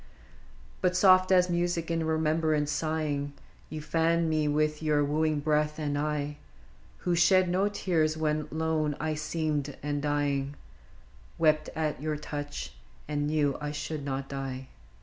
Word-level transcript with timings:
But 0.81 0.95
soft 0.95 1.31
as 1.31 1.47
music 1.47 1.91
in 1.91 2.03
remembrance 2.07 2.71
sighing, 2.71 3.33
You 3.69 3.81
fanned 3.81 4.31
me 4.31 4.47
with 4.47 4.81
your 4.81 5.03
wooing 5.05 5.41
breath, 5.41 5.77
and 5.77 5.95
I, 5.95 6.37
Who 7.05 7.13
shed 7.13 7.47
no 7.47 7.69
tears 7.69 8.17
when 8.17 8.47
lone 8.49 8.95
I 8.99 9.13
seemed 9.13 9.77
and 9.83 10.01
dying, 10.01 10.55
Wept 11.37 11.69
at 11.75 12.01
your 12.01 12.17
touch, 12.17 12.73
and 13.07 13.27
knew 13.27 13.55
I 13.61 13.69
should 13.71 14.03
not 14.03 14.27
die. 14.27 14.69